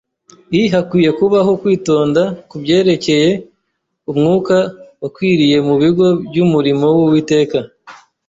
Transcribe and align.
i 0.59 0.61
hakwiye 0.73 1.11
kubaho 1.19 1.51
kwitonda 1.61 2.21
ku 2.49 2.55
byerekaye 2.63 3.29
umwuka 4.11 4.55
wakwiriye 5.01 5.57
mu 5.67 5.75
bigo 5.81 6.07
by’umurimo 6.29 6.85
w’Uwiteka. 6.95 7.57